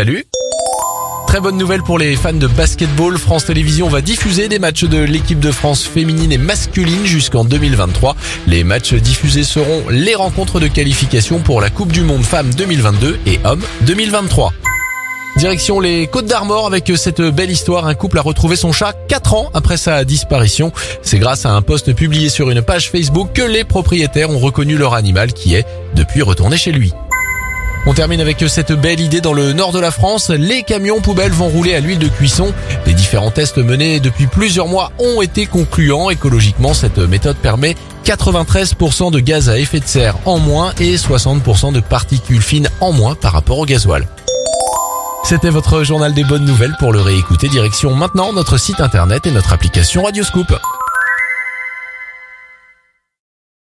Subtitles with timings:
[0.00, 0.24] Salut
[1.26, 3.18] Très bonne nouvelle pour les fans de basketball.
[3.18, 8.16] France Télévisions va diffuser des matchs de l'équipe de France féminine et masculine jusqu'en 2023.
[8.46, 13.18] Les matchs diffusés seront les rencontres de qualification pour la Coupe du Monde Femmes 2022
[13.26, 14.54] et Hommes 2023.
[15.36, 17.86] Direction les Côtes d'Armor avec cette belle histoire.
[17.86, 20.72] Un couple a retrouvé son chat 4 ans après sa disparition.
[21.02, 24.78] C'est grâce à un post publié sur une page Facebook que les propriétaires ont reconnu
[24.78, 26.90] leur animal qui est depuis retourné chez lui.
[27.86, 30.28] On termine avec cette belle idée dans le nord de la France.
[30.28, 32.52] Les camions poubelles vont rouler à l'huile de cuisson.
[32.86, 36.10] Les différents tests menés depuis plusieurs mois ont été concluants.
[36.10, 41.72] Écologiquement, cette méthode permet 93% de gaz à effet de serre en moins et 60%
[41.72, 44.06] de particules fines en moins par rapport au gasoil.
[45.24, 49.30] C'était votre journal des bonnes nouvelles pour le réécouter direction maintenant notre site internet et
[49.30, 50.52] notre application Radioscoop.